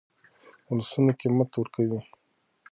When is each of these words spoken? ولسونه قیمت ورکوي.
ولسونه 0.69 1.11
قیمت 1.19 1.49
ورکوي. 1.55 1.99